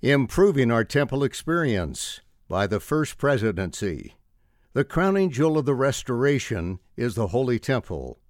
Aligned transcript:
Improving 0.00 0.70
Our 0.70 0.84
Temple 0.84 1.24
Experience 1.24 2.20
by 2.48 2.68
the 2.68 2.78
First 2.78 3.18
Presidency. 3.18 4.14
The 4.72 4.84
crowning 4.84 5.28
jewel 5.28 5.58
of 5.58 5.64
the 5.66 5.74
Restoration 5.74 6.78
is 6.96 7.16
the 7.16 7.26
Holy 7.26 7.58
Temple. 7.58 8.20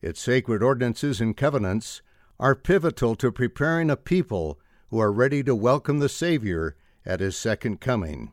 Its 0.00 0.20
sacred 0.20 0.64
ordinances 0.64 1.20
and 1.20 1.36
covenants 1.36 2.02
are 2.40 2.56
pivotal 2.56 3.14
to 3.14 3.30
preparing 3.30 3.88
a 3.88 3.96
people 3.96 4.58
who 4.88 4.98
are 4.98 5.12
ready 5.12 5.44
to 5.44 5.54
welcome 5.54 6.00
the 6.00 6.08
Savior 6.08 6.74
at 7.06 7.20
His 7.20 7.36
second 7.36 7.80
coming. 7.80 8.32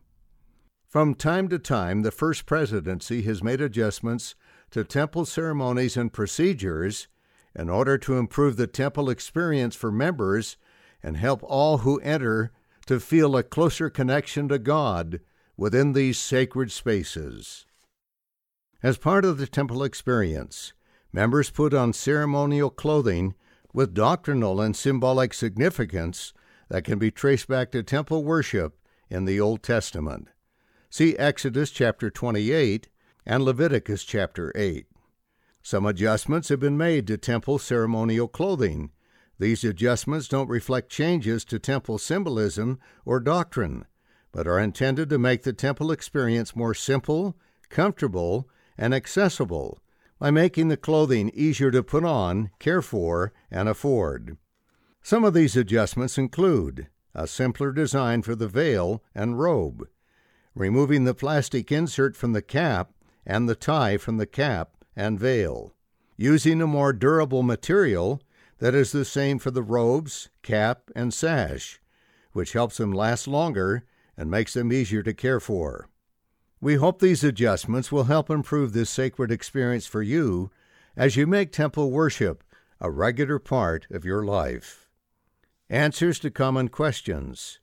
From 0.87 1.13
time 1.13 1.47
to 1.49 1.59
time, 1.59 2.01
the 2.01 2.09
First 2.09 2.47
Presidency 2.47 3.21
has 3.21 3.43
made 3.43 3.61
adjustments 3.61 4.33
to 4.71 4.83
temple 4.83 5.25
ceremonies 5.25 5.95
and 5.95 6.11
procedures 6.11 7.07
in 7.53 7.69
order 7.69 7.99
to 7.99 8.17
improve 8.17 8.57
the 8.57 8.65
temple 8.65 9.11
experience 9.11 9.75
for 9.75 9.91
members 9.91 10.57
and 11.03 11.17
help 11.17 11.43
all 11.43 11.77
who 11.79 11.99
enter 11.99 12.51
to 12.89 12.99
feel 12.99 13.37
a 13.37 13.43
closer 13.43 13.87
connection 13.87 14.49
to 14.49 14.57
God 14.57 15.19
within 15.55 15.93
these 15.93 16.17
sacred 16.17 16.71
spaces. 16.71 17.67
As 18.81 18.97
part 18.97 19.23
of 19.25 19.37
the 19.37 19.45
temple 19.45 19.83
experience, 19.83 20.73
members 21.13 21.51
put 21.51 21.71
on 21.71 21.93
ceremonial 21.93 22.71
clothing 22.71 23.35
with 23.71 23.93
doctrinal 23.93 24.59
and 24.59 24.75
symbolic 24.75 25.35
significance 25.35 26.33
that 26.69 26.83
can 26.83 26.97
be 26.97 27.11
traced 27.11 27.47
back 27.47 27.69
to 27.73 27.83
temple 27.83 28.23
worship 28.23 28.79
in 29.07 29.25
the 29.25 29.39
Old 29.39 29.61
Testament. 29.61 30.29
See 30.89 31.15
Exodus 31.15 31.69
chapter 31.69 32.09
28 32.09 32.89
and 33.23 33.43
Leviticus 33.43 34.03
chapter 34.03 34.51
8. 34.55 34.87
Some 35.61 35.85
adjustments 35.85 36.49
have 36.49 36.59
been 36.59 36.75
made 36.75 37.05
to 37.05 37.19
temple 37.19 37.59
ceremonial 37.59 38.27
clothing. 38.27 38.89
These 39.39 39.63
adjustments 39.63 40.27
don't 40.27 40.49
reflect 40.49 40.89
changes 40.89 41.45
to 41.45 41.59
temple 41.59 41.97
symbolism 41.97 42.77
or 43.05 43.21
doctrine, 43.21 43.85
but 44.33 44.47
are 44.47 44.59
intended 44.59 45.09
to 45.09 45.17
make 45.17 45.43
the 45.43 45.53
temple 45.53 45.91
experience 45.91 46.57
more 46.57 46.73
simple, 46.73 47.37
comfortable, 47.69 48.49
and 48.77 48.93
accessible 48.93 49.79
by 50.19 50.29
making 50.29 50.67
the 50.67 50.77
clothing 50.77 51.31
easier 51.33 51.71
to 51.71 51.81
put 51.81 52.03
on, 52.03 52.51
care 52.59 52.81
for, 52.81 53.31
and 53.49 53.69
afford. 53.69 54.37
Some 55.01 55.23
of 55.23 55.33
these 55.33 55.55
adjustments 55.55 56.17
include 56.17 56.87
a 57.15 57.25
simpler 57.25 57.71
design 57.71 58.21
for 58.21 58.35
the 58.35 58.49
veil 58.49 59.01
and 59.15 59.39
robe, 59.39 59.87
removing 60.53 61.05
the 61.05 61.13
plastic 61.13 61.71
insert 61.71 62.17
from 62.17 62.33
the 62.33 62.41
cap 62.41 62.91
and 63.25 63.47
the 63.47 63.55
tie 63.55 63.95
from 63.95 64.17
the 64.17 64.25
cap 64.25 64.71
and 64.97 65.17
veil, 65.17 65.73
using 66.17 66.61
a 66.61 66.67
more 66.67 66.91
durable 66.91 67.41
material 67.41 68.21
that 68.59 68.75
is 68.75 68.91
the 68.91 69.05
same 69.05 69.39
for 69.39 69.51
the 69.51 69.63
robes, 69.63 70.29
cap, 70.43 70.91
and 70.95 71.13
sash, 71.13 71.81
which 72.33 72.53
helps 72.53 72.77
them 72.77 72.91
last 72.91 73.27
longer 73.27 73.83
and 74.15 74.29
makes 74.29 74.53
them 74.53 74.71
easier 74.71 75.01
to 75.01 75.13
care 75.13 75.39
for. 75.39 75.89
We 76.61 76.75
hope 76.75 76.99
these 76.99 77.23
adjustments 77.23 77.91
will 77.91 78.03
help 78.03 78.29
improve 78.29 78.73
this 78.73 78.89
sacred 78.89 79.31
experience 79.31 79.87
for 79.87 80.01
you 80.01 80.51
as 80.95 81.15
you 81.15 81.25
make 81.25 81.51
temple 81.51 81.89
worship 81.89 82.43
a 82.81 82.91
regular 82.91 83.39
part 83.39 83.87
of 83.89 84.05
your 84.05 84.23
life. 84.23 84.89
Answers 85.69 86.19
to 86.19 86.31
common 86.31 86.67
questions. 86.69 87.59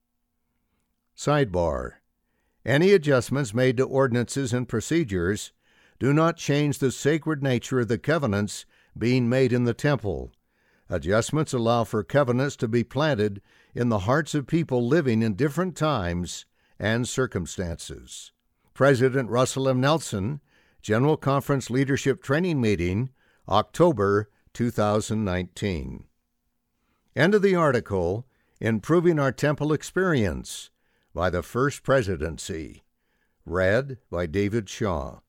Sidebar 1.16 1.94
Any 2.64 2.92
adjustments 2.92 3.54
made 3.54 3.76
to 3.76 3.84
ordinances 3.84 4.52
and 4.52 4.68
procedures 4.68 5.52
do 5.98 6.12
not 6.12 6.36
change 6.36 6.78
the 6.78 6.90
sacred 6.90 7.42
nature 7.42 7.80
of 7.80 7.88
the 7.88 7.98
covenants 7.98 8.66
being 8.96 9.28
made 9.28 9.52
in 9.52 9.64
the 9.64 9.74
temple. 9.74 10.32
Adjustments 10.90 11.52
allow 11.52 11.84
for 11.84 12.04
covenants 12.04 12.56
to 12.56 12.68
be 12.68 12.84
planted 12.84 13.40
in 13.74 13.88
the 13.88 14.00
hearts 14.00 14.34
of 14.34 14.46
people 14.46 14.86
living 14.86 15.22
in 15.22 15.34
different 15.34 15.76
times 15.76 16.44
and 16.78 17.08
circumstances. 17.08 18.32
President 18.74 19.30
Russell 19.30 19.68
M. 19.68 19.80
Nelson, 19.80 20.40
General 20.82 21.16
Conference 21.16 21.70
Leadership 21.70 22.22
Training 22.22 22.60
Meeting, 22.60 23.10
October 23.48 24.28
2019. 24.52 26.04
End 27.16 27.32
of 27.32 27.42
the 27.42 27.54
article 27.54 28.26
Improving 28.60 29.20
Our 29.20 29.30
Temple 29.30 29.72
Experience 29.72 30.70
by 31.14 31.30
the 31.30 31.44
First 31.44 31.84
Presidency. 31.84 32.82
Read 33.46 33.98
by 34.10 34.26
David 34.26 34.68
Shaw. 34.68 35.20